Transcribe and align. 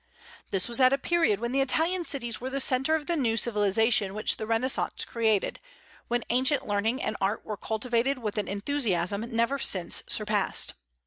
This 0.49 0.67
was 0.67 0.81
at 0.81 0.93
a 0.93 0.97
period 0.97 1.39
when 1.39 1.51
the 1.51 1.61
Italian 1.61 2.03
cities 2.05 2.41
were 2.41 2.49
the 2.49 2.59
centre 2.59 2.95
of 2.95 3.05
the 3.05 3.15
new 3.15 3.37
civilization 3.37 4.15
which 4.15 4.37
the 4.37 4.47
Renaissance 4.47 5.05
created, 5.05 5.59
when 6.07 6.23
ancient 6.31 6.67
learning 6.67 7.03
and 7.03 7.15
art 7.21 7.45
were 7.45 7.55
cultivated 7.55 8.17
with 8.17 8.39
an 8.39 8.47
enthusiasm 8.47 9.21
never 9.31 9.59
since 9.59 10.01
surpassed. 10.09 10.73